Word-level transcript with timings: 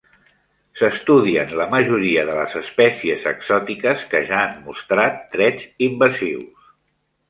S'estudien 0.79 1.53
la 1.59 1.67
majoria 1.75 2.25
de 2.31 2.39
les 2.39 2.57
espècies 2.63 3.29
exòtiques 3.35 4.09
que 4.15 4.25
ja 4.33 4.43
han 4.49 4.61
mostrat 4.67 5.25
trets 5.39 5.73
invasius. 5.93 6.71